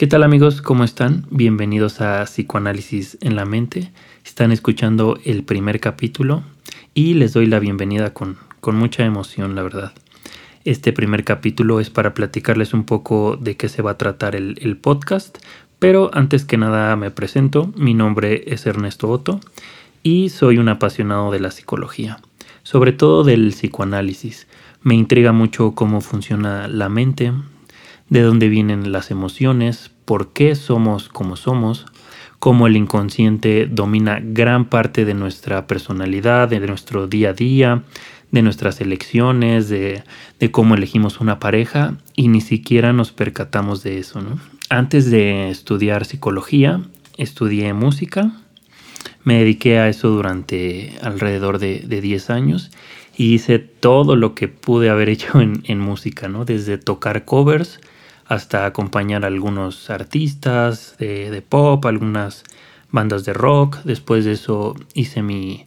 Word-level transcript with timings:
¿Qué 0.00 0.06
tal 0.06 0.22
amigos? 0.22 0.62
¿Cómo 0.62 0.82
están? 0.82 1.26
Bienvenidos 1.30 2.00
a 2.00 2.24
Psicoanálisis 2.24 3.18
en 3.20 3.36
la 3.36 3.44
Mente. 3.44 3.92
Están 4.24 4.50
escuchando 4.50 5.18
el 5.26 5.42
primer 5.42 5.78
capítulo 5.78 6.42
y 6.94 7.12
les 7.12 7.34
doy 7.34 7.44
la 7.44 7.58
bienvenida 7.58 8.14
con, 8.14 8.38
con 8.62 8.76
mucha 8.76 9.04
emoción, 9.04 9.54
la 9.54 9.62
verdad. 9.62 9.92
Este 10.64 10.94
primer 10.94 11.24
capítulo 11.24 11.80
es 11.80 11.90
para 11.90 12.14
platicarles 12.14 12.72
un 12.72 12.84
poco 12.84 13.36
de 13.38 13.58
qué 13.58 13.68
se 13.68 13.82
va 13.82 13.90
a 13.90 13.98
tratar 13.98 14.36
el, 14.36 14.56
el 14.62 14.78
podcast, 14.78 15.36
pero 15.78 16.10
antes 16.14 16.46
que 16.46 16.56
nada 16.56 16.96
me 16.96 17.10
presento, 17.10 17.70
mi 17.76 17.92
nombre 17.92 18.44
es 18.46 18.64
Ernesto 18.64 19.10
Otto 19.10 19.38
y 20.02 20.30
soy 20.30 20.56
un 20.56 20.70
apasionado 20.70 21.30
de 21.30 21.40
la 21.40 21.50
psicología, 21.50 22.20
sobre 22.62 22.92
todo 22.92 23.22
del 23.22 23.50
psicoanálisis. 23.50 24.46
Me 24.80 24.94
intriga 24.94 25.32
mucho 25.32 25.72
cómo 25.74 26.00
funciona 26.00 26.68
la 26.68 26.88
mente, 26.88 27.34
de 28.10 28.22
dónde 28.22 28.48
vienen 28.48 28.92
las 28.92 29.10
emociones, 29.10 29.90
por 30.04 30.32
qué 30.32 30.54
somos 30.54 31.08
como 31.08 31.36
somos, 31.36 31.86
cómo 32.40 32.66
el 32.66 32.76
inconsciente 32.76 33.66
domina 33.70 34.20
gran 34.22 34.64
parte 34.66 35.04
de 35.04 35.14
nuestra 35.14 35.66
personalidad, 35.66 36.48
de 36.48 36.60
nuestro 36.60 37.06
día 37.06 37.30
a 37.30 37.32
día, 37.32 37.82
de 38.32 38.42
nuestras 38.42 38.80
elecciones, 38.80 39.68
de, 39.68 40.02
cómo 40.50 40.74
elegimos 40.74 41.20
una 41.20 41.38
pareja 41.38 41.96
y 42.16 42.28
ni 42.28 42.40
siquiera 42.40 42.92
nos 42.92 43.12
percatamos 43.12 43.82
de 43.82 43.98
eso. 43.98 44.20
Antes 44.68 45.10
de 45.10 45.50
estudiar 45.50 46.04
psicología, 46.04 46.80
estudié 47.16 47.72
música, 47.74 48.32
me 49.22 49.38
dediqué 49.38 49.78
a 49.78 49.88
eso 49.88 50.08
durante 50.08 50.94
alrededor 51.02 51.58
de, 51.58 51.80
de 51.80 52.00
10 52.00 52.30
años 52.30 52.70
y 53.16 53.34
hice 53.34 53.58
todo 53.58 54.16
lo 54.16 54.34
que 54.34 54.48
pude 54.48 54.88
haber 54.88 55.08
hecho 55.08 55.40
en, 55.40 55.62
en 55.64 55.78
música, 55.78 56.28
¿no? 56.28 56.44
desde 56.44 56.78
tocar 56.78 57.24
covers, 57.24 57.80
hasta 58.30 58.64
acompañar 58.64 59.24
a 59.24 59.26
algunos 59.26 59.90
artistas 59.90 60.94
de, 61.00 61.42
pop, 61.46 61.84
algunas 61.84 62.44
bandas 62.92 63.24
de 63.24 63.32
rock. 63.32 63.78
Después 63.82 64.24
de 64.24 64.32
eso 64.32 64.76
hice 64.94 65.20
mi, 65.20 65.66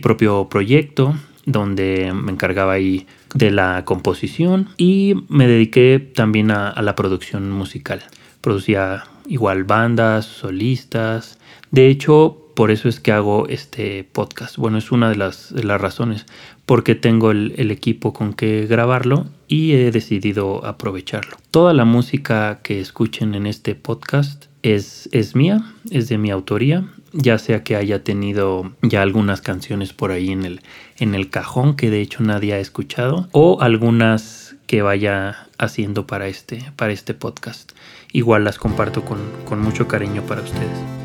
propio 0.00 0.48
proyecto 0.48 1.16
donde 1.44 2.12
me 2.14 2.30
encargaba 2.30 2.74
ahí 2.74 3.08
de 3.34 3.50
la 3.50 3.84
composición 3.84 4.68
y 4.76 5.24
me 5.28 5.48
dediqué 5.48 5.98
también 5.98 6.52
a, 6.52 6.80
la 6.80 6.94
producción 6.94 7.50
musical. 7.50 8.00
Producía 8.42 9.02
igual 9.26 9.64
bandas, 9.64 10.24
solistas. 10.24 11.40
De 11.72 11.88
hecho, 11.88 12.44
por 12.54 12.70
eso 12.70 12.88
es 12.88 13.00
que 13.00 13.10
hago 13.10 13.48
este 13.48 14.04
podcast. 14.04 14.56
Bueno, 14.56 14.78
es 14.78 14.92
una 14.92 15.10
de 15.10 15.16
las, 15.16 15.50
las 15.50 15.80
razones 15.80 16.26
porque 16.64 16.94
tengo 16.94 17.32
el, 17.32 17.72
equipo 17.72 18.12
con 18.12 18.34
que 18.34 18.66
grabarlo 18.66 19.26
y 19.48 19.72
he 19.72 19.90
decidido 19.90 20.64
aprovecharlo. 20.64 21.36
Toda 21.50 21.72
la 21.72 21.84
música 21.84 22.60
que 22.62 22.80
escuchen 22.80 23.34
en 23.34 23.46
este 23.46 23.74
podcast 23.74 24.46
es, 24.62 25.08
es 25.12 25.34
mía, 25.34 25.64
es 25.90 26.08
de 26.08 26.18
mi 26.18 26.30
autoría, 26.30 26.86
ya 27.12 27.38
sea 27.38 27.64
que 27.64 27.74
haya 27.74 28.04
tenido 28.04 28.72
ya 28.82 29.02
algunas 29.02 29.40
canciones 29.40 29.92
por 29.92 30.10
ahí 30.10 30.30
en 30.30 30.44
el, 30.44 30.60
en 30.98 31.14
el 31.14 31.30
cajón 31.30 31.74
que 31.74 31.90
de 31.90 32.02
hecho 32.02 32.22
nadie 32.22 32.52
ha 32.52 32.58
escuchado 32.58 33.28
o 33.32 33.60
algunas 33.62 34.56
que 34.66 34.82
vaya 34.82 35.48
haciendo 35.56 36.06
para 36.06 36.28
este, 36.28 36.70
para 36.76 36.92
este 36.92 37.14
podcast. 37.14 37.72
Igual 38.12 38.44
las 38.44 38.58
comparto 38.58 39.04
con, 39.04 39.18
con 39.46 39.60
mucho 39.60 39.88
cariño 39.88 40.22
para 40.22 40.42
ustedes. 40.42 40.97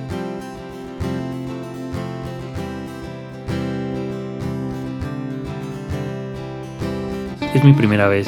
Es 7.54 7.64
mi 7.64 7.74
primera 7.74 8.08
vez 8.08 8.28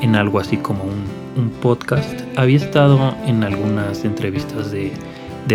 en 0.00 0.16
algo 0.16 0.40
así 0.40 0.56
como 0.56 0.84
un, 0.84 1.50
podcast. 1.60 2.20
Había 2.36 2.56
estado 2.56 3.14
en 3.26 3.44
algunas 3.44 4.04
entrevistas 4.04 4.70
de, 4.70 4.92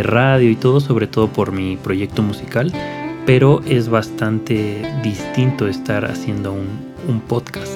radio 0.04 0.52
y 0.52 0.56
todo, 0.56 0.80
sobre 0.80 1.08
todo 1.08 1.28
por 1.28 1.52
mi 1.52 1.78
proyecto 1.78 2.22
musical, 2.22 2.72
pero 3.26 3.62
es 3.66 3.90
bastante 3.90 4.84
distinto 5.02 5.68
estar 5.68 6.06
haciendo 6.06 6.54
un, 6.54 7.20
podcast. 7.22 7.76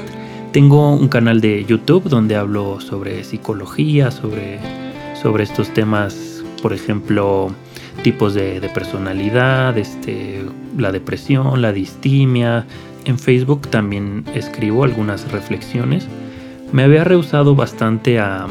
Tengo 0.52 0.94
un 0.94 1.08
canal 1.08 1.42
de 1.42 1.66
YouTube 1.66 2.04
donde 2.04 2.36
hablo 2.36 2.80
sobre 2.80 3.24
psicología, 3.24 4.12
sobre, 4.12 4.60
sobre 5.20 5.44
estos 5.44 5.74
temas, 5.74 6.44
por 6.62 6.72
ejemplo, 6.72 7.52
tipos 8.04 8.36
de, 8.36 8.60
de 8.60 8.70
personalidad, 8.70 9.76
este, 9.78 10.46
la 10.78 10.92
depresión, 10.92 11.62
la 11.64 11.74
distimia, 11.74 12.68
en 13.06 13.20
Facebook 13.20 13.70
también 13.70 14.26
escribo 14.34 14.84
algunas 14.84 15.32
reflexiones. 15.32 16.08
Me 16.72 16.84
había 16.84 17.04
rehusado 17.04 17.56
bastante 17.56 18.20
a, 18.20 18.48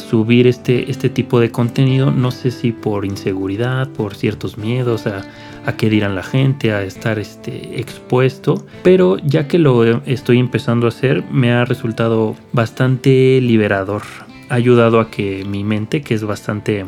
subir 0.00 0.48
este, 0.48 0.90
este 0.90 1.08
tipo 1.08 1.38
de 1.38 1.52
contenido, 1.52 2.10
no 2.10 2.32
sé 2.32 2.50
si 2.50 2.72
por 2.72 3.04
inseguridad, 3.04 3.88
por 3.88 4.16
ciertos 4.16 4.58
miedos, 4.58 5.06
a, 5.06 5.24
a 5.64 5.76
qué 5.76 5.88
dirán 5.88 6.16
la 6.16 6.24
gente, 6.24 6.72
a 6.72 6.82
estar 6.82 7.20
este, 7.20 7.80
expuesto, 7.80 8.66
pero 8.82 9.16
ya 9.18 9.46
que 9.46 9.58
lo 9.58 9.84
estoy 10.04 10.40
empezando 10.40 10.86
a 10.86 10.88
hacer, 10.88 11.24
me 11.30 11.52
ha 11.52 11.64
resultado 11.64 12.34
bastante 12.52 13.40
liberador. 13.40 14.02
Ha 14.48 14.54
ayudado 14.54 14.98
a 14.98 15.10
que 15.10 15.44
mi 15.44 15.62
mente, 15.62 16.02
que 16.02 16.14
es 16.14 16.24
bastante 16.24 16.86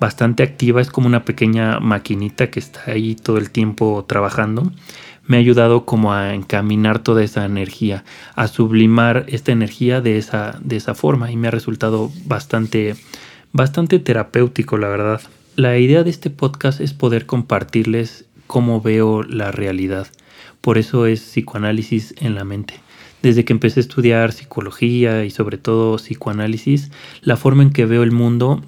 bastante 0.00 0.42
activa, 0.42 0.80
es 0.80 0.90
como 0.90 1.06
una 1.06 1.24
pequeña 1.24 1.80
maquinita 1.80 2.50
que 2.50 2.60
está 2.60 2.82
ahí 2.90 3.14
todo 3.14 3.38
el 3.38 3.50
tiempo 3.50 4.04
trabajando, 4.06 4.70
me 5.26 5.36
ha 5.36 5.40
ayudado 5.40 5.84
como 5.84 6.12
a 6.12 6.34
encaminar 6.34 6.98
toda 6.98 7.22
esa 7.22 7.44
energía, 7.44 8.04
a 8.34 8.48
sublimar 8.48 9.24
esta 9.28 9.52
energía 9.52 10.00
de 10.00 10.18
esa, 10.18 10.58
de 10.62 10.76
esa 10.76 10.94
forma 10.94 11.30
y 11.30 11.36
me 11.36 11.48
ha 11.48 11.50
resultado 11.50 12.10
bastante, 12.26 12.94
bastante 13.52 13.98
terapéutico, 13.98 14.76
la 14.78 14.88
verdad. 14.88 15.20
La 15.56 15.78
idea 15.78 16.02
de 16.02 16.10
este 16.10 16.30
podcast 16.30 16.80
es 16.80 16.92
poder 16.92 17.26
compartirles 17.26 18.26
cómo 18.46 18.80
veo 18.80 19.22
la 19.22 19.52
realidad. 19.52 20.08
Por 20.60 20.78
eso 20.78 21.06
es 21.06 21.20
psicoanálisis 21.20 22.14
en 22.18 22.34
la 22.34 22.44
mente. 22.44 22.80
Desde 23.22 23.44
que 23.44 23.52
empecé 23.54 23.80
a 23.80 23.82
estudiar 23.82 24.32
psicología 24.32 25.24
y 25.24 25.30
sobre 25.30 25.56
todo 25.56 25.96
psicoanálisis, 25.96 26.90
la 27.22 27.36
forma 27.36 27.62
en 27.62 27.70
que 27.70 27.86
veo 27.86 28.02
el 28.02 28.12
mundo, 28.12 28.62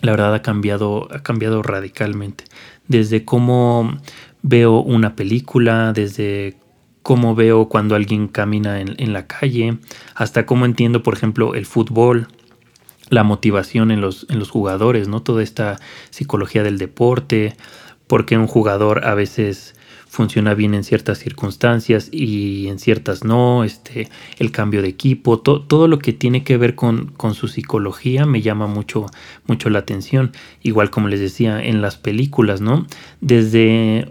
la 0.00 0.10
verdad 0.10 0.34
ha 0.34 0.42
cambiado, 0.42 1.08
ha 1.12 1.22
cambiado 1.22 1.62
radicalmente. 1.62 2.44
Desde 2.88 3.24
cómo 3.24 3.98
veo 4.44 4.80
una 4.80 5.16
película, 5.16 5.92
desde 5.94 6.54
cómo 7.02 7.34
veo 7.34 7.68
cuando 7.68 7.96
alguien 7.96 8.28
camina 8.28 8.78
en, 8.80 9.12
la 9.12 9.26
calle, 9.26 9.78
hasta 10.14 10.44
cómo 10.46 10.66
entiendo, 10.66 11.02
por 11.02 11.14
ejemplo, 11.14 11.54
el 11.54 11.64
fútbol, 11.66 12.28
la 13.08 13.24
motivación 13.24 13.90
en 13.90 14.02
los, 14.02 14.26
en 14.28 14.38
los 14.38 14.50
jugadores, 14.50 15.08
¿no? 15.08 15.22
Toda 15.22 15.42
esta 15.42 15.80
psicología 16.10 16.62
del 16.62 16.76
deporte, 16.78 17.56
porque 18.06 18.36
un 18.36 18.46
jugador 18.46 19.06
a 19.06 19.14
veces 19.14 19.74
funciona 20.06 20.52
bien 20.52 20.74
en 20.74 20.84
ciertas 20.84 21.18
circunstancias 21.18 22.08
y 22.12 22.68
en 22.68 22.78
ciertas 22.78 23.24
no, 23.24 23.64
este, 23.64 24.10
el 24.38 24.52
cambio 24.52 24.82
de 24.82 24.88
equipo, 24.88 25.40
todo 25.40 25.88
lo 25.88 25.98
que 25.98 26.12
tiene 26.12 26.44
que 26.44 26.58
ver 26.58 26.74
con, 26.74 27.06
con, 27.16 27.34
su 27.34 27.48
psicología 27.48 28.26
me 28.26 28.42
llama 28.42 28.66
mucho, 28.66 29.06
mucho 29.46 29.70
la 29.70 29.80
atención. 29.80 30.32
Igual 30.62 30.90
como 30.90 31.08
les 31.08 31.20
decía, 31.20 31.64
en 31.64 31.80
las 31.80 31.96
películas, 31.96 32.60
¿no? 32.60 32.86
Desde 33.20 34.06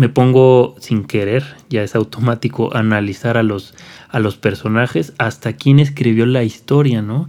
me 0.00 0.08
pongo 0.08 0.76
sin 0.80 1.04
querer, 1.04 1.44
ya 1.68 1.82
es 1.82 1.94
automático, 1.94 2.74
analizar 2.74 3.36
a 3.36 3.42
los, 3.42 3.74
a 4.08 4.18
los 4.18 4.38
personajes 4.38 5.12
hasta 5.18 5.52
quién 5.52 5.78
escribió 5.78 6.24
la 6.24 6.42
historia, 6.42 7.02
¿no? 7.02 7.28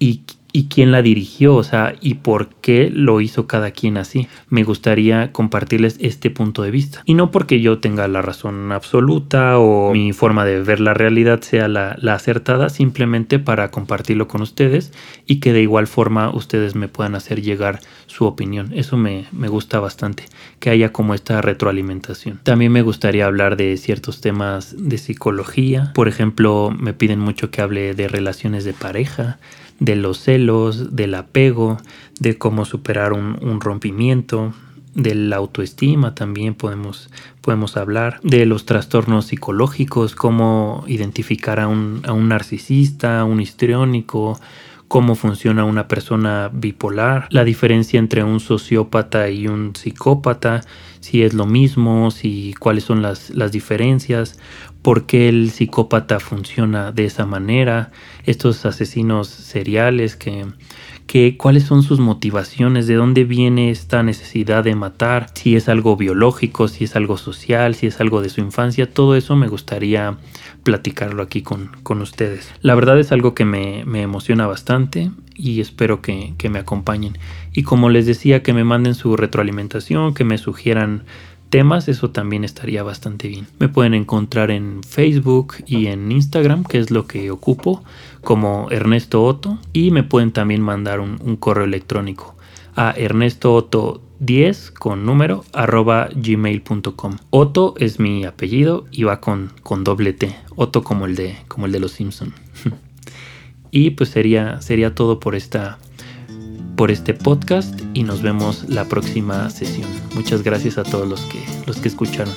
Y 0.00 0.22
y 0.52 0.68
quién 0.68 0.92
la 0.92 1.02
dirigió, 1.02 1.54
o 1.56 1.62
sea, 1.62 1.94
y 2.00 2.14
por 2.14 2.48
qué 2.48 2.90
lo 2.90 3.20
hizo 3.20 3.46
cada 3.46 3.70
quien 3.70 3.98
así. 3.98 4.28
Me 4.48 4.64
gustaría 4.64 5.30
compartirles 5.32 5.96
este 6.00 6.30
punto 6.30 6.62
de 6.62 6.70
vista. 6.70 7.02
Y 7.04 7.14
no 7.14 7.30
porque 7.30 7.60
yo 7.60 7.78
tenga 7.78 8.08
la 8.08 8.22
razón 8.22 8.72
absoluta 8.72 9.58
o 9.58 9.92
mi 9.92 10.12
forma 10.12 10.44
de 10.44 10.62
ver 10.62 10.80
la 10.80 10.94
realidad 10.94 11.42
sea 11.42 11.68
la, 11.68 11.96
acertada, 12.12 12.70
simplemente 12.70 13.38
para 13.38 13.70
compartirlo 13.70 14.26
con 14.28 14.40
ustedes 14.40 14.92
y 15.26 15.40
que 15.40 15.52
de 15.52 15.62
igual 15.62 15.86
forma 15.86 16.30
ustedes 16.30 16.74
me 16.74 16.88
puedan 16.88 17.14
hacer 17.14 17.42
llegar 17.42 17.80
su 18.06 18.24
opinión. 18.24 18.72
Eso 18.74 18.96
me, 18.96 19.26
me 19.32 19.48
gusta 19.48 19.80
bastante, 19.80 20.24
que 20.58 20.70
haya 20.70 20.92
como 20.92 21.14
esta 21.14 21.42
retroalimentación. 21.42 22.40
También 22.42 22.72
me 22.72 22.82
gustaría 22.82 23.26
hablar 23.26 23.56
de 23.56 23.76
ciertos 23.76 24.20
temas 24.20 24.74
de 24.78 24.96
psicología. 24.96 25.92
Por 25.94 26.08
ejemplo, 26.08 26.74
me 26.76 26.94
piden 26.94 27.20
mucho 27.20 27.50
que 27.50 27.60
hable 27.60 27.94
de 27.94 28.08
relaciones 28.08 28.64
de 28.64 28.72
pareja 28.72 29.38
de 29.80 29.96
los 29.96 30.18
celos, 30.18 30.94
del 30.94 31.14
apego, 31.14 31.78
de 32.20 32.36
cómo 32.36 32.64
superar 32.64 33.12
un, 33.12 33.60
rompimiento, 33.60 34.52
de 34.94 35.14
la 35.14 35.36
autoestima 35.36 36.14
también 36.14 36.54
podemos, 36.54 37.10
podemos 37.40 37.76
hablar, 37.76 38.20
de 38.22 38.46
los 38.46 38.66
trastornos 38.66 39.26
psicológicos, 39.26 40.14
cómo 40.14 40.84
identificar 40.88 41.60
a 41.60 41.68
un, 41.68 42.02
a 42.06 42.12
un 42.12 42.28
narcisista, 42.28 43.24
un 43.24 43.40
histriónico, 43.40 44.40
cómo 44.88 45.14
funciona 45.14 45.64
una 45.64 45.86
persona 45.86 46.50
bipolar, 46.52 47.28
la 47.30 47.44
diferencia 47.44 47.98
entre 47.98 48.24
un 48.24 48.40
sociópata 48.40 49.28
y 49.28 49.46
un 49.46 49.76
psicópata, 49.76 50.62
si 51.00 51.22
es 51.22 51.34
lo 51.34 51.46
mismo, 51.46 52.10
si 52.10 52.54
cuáles 52.58 52.84
son 52.84 53.02
las, 53.02 53.30
las 53.30 53.52
diferencias, 53.52 54.38
por 54.82 55.06
qué 55.06 55.28
el 55.28 55.50
psicópata 55.50 56.20
funciona 56.20 56.92
de 56.92 57.04
esa 57.04 57.26
manera, 57.26 57.90
estos 58.24 58.64
asesinos 58.64 59.28
seriales 59.28 60.16
que, 60.16 60.46
cuáles 61.36 61.64
son 61.64 61.82
sus 61.82 62.00
motivaciones, 62.00 62.86
de 62.86 62.94
dónde 62.94 63.24
viene 63.24 63.70
esta 63.70 64.02
necesidad 64.02 64.62
de 64.62 64.74
matar, 64.74 65.30
si 65.34 65.56
es 65.56 65.68
algo 65.68 65.96
biológico, 65.96 66.68
si 66.68 66.84
es 66.84 66.96
algo 66.96 67.16
social, 67.16 67.74
si 67.74 67.86
es 67.86 68.00
algo 68.00 68.22
de 68.22 68.28
su 68.28 68.40
infancia, 68.40 68.88
todo 68.92 69.16
eso 69.16 69.34
me 69.34 69.48
gustaría 69.48 70.16
platicarlo 70.62 71.22
aquí 71.22 71.42
con, 71.42 71.70
con 71.82 72.00
ustedes. 72.02 72.52
La 72.60 72.74
verdad 72.74 73.00
es 73.00 73.10
algo 73.10 73.34
que 73.34 73.44
me, 73.44 73.84
me 73.84 74.02
emociona 74.02 74.46
bastante 74.46 75.10
y 75.34 75.60
espero 75.60 76.02
que, 76.02 76.34
que 76.36 76.50
me 76.50 76.58
acompañen. 76.58 77.16
Y 77.52 77.62
como 77.62 77.88
les 77.88 78.06
decía, 78.06 78.42
que 78.42 78.52
me 78.52 78.64
manden 78.64 78.94
su 78.94 79.16
retroalimentación, 79.16 80.12
que 80.12 80.24
me 80.24 80.36
sugieran 80.36 81.04
temas, 81.50 81.88
eso 81.88 82.10
también 82.10 82.44
estaría 82.44 82.82
bastante 82.82 83.28
bien. 83.28 83.46
Me 83.58 83.68
pueden 83.68 83.94
encontrar 83.94 84.50
en 84.50 84.82
Facebook 84.82 85.54
y 85.66 85.86
en 85.86 86.10
Instagram, 86.12 86.64
que 86.64 86.78
es 86.78 86.90
lo 86.90 87.06
que 87.06 87.30
ocupo, 87.30 87.82
como 88.22 88.68
Ernesto 88.70 89.24
Otto, 89.24 89.58
y 89.72 89.90
me 89.90 90.02
pueden 90.02 90.32
también 90.32 90.62
mandar 90.62 91.00
un, 91.00 91.36
correo 91.36 91.64
electrónico 91.64 92.34
a 92.76 92.92
Ernesto 92.96 93.54
Otto 93.54 94.02
10 94.20 94.72
con 94.72 95.04
número 95.04 95.44
arroba 95.52 96.08
gmail.com. 96.14 97.16
Otto 97.30 97.74
es 97.78 97.98
mi 97.98 98.24
apellido 98.24 98.86
y 98.90 99.04
va 99.04 99.20
con, 99.20 99.52
con 99.62 99.84
doble 99.84 100.12
T. 100.12 100.34
Otto 100.56 100.82
como 100.82 101.06
el 101.06 101.14
de, 101.16 101.36
como 101.48 101.66
el 101.66 101.72
de 101.72 101.80
los 101.80 101.92
Simpson. 101.92 102.34
y 103.70 103.90
pues 103.90 104.10
sería, 104.10 104.60
sería 104.60 104.94
todo 104.94 105.20
por 105.20 105.34
esta 105.34 105.78
por 106.78 106.92
este 106.92 107.12
podcast 107.12 107.74
y 107.92 108.04
nos 108.04 108.22
vemos 108.22 108.68
la 108.68 108.84
próxima 108.84 109.50
sesión. 109.50 109.90
Muchas 110.14 110.44
gracias 110.44 110.78
a 110.78 110.84
todos 110.84 111.08
los 111.08 111.20
que, 111.22 111.44
los 111.66 111.78
que 111.78 111.88
escucharon. 111.88 112.32